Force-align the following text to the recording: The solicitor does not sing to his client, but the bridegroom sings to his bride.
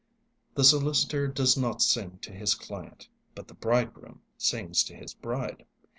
The 0.55 0.63
solicitor 0.63 1.27
does 1.27 1.55
not 1.55 1.79
sing 1.83 2.17
to 2.23 2.31
his 2.31 2.55
client, 2.55 3.07
but 3.35 3.47
the 3.47 3.53
bridegroom 3.53 4.23
sings 4.35 4.83
to 4.85 4.95
his 4.95 5.13
bride. 5.13 5.63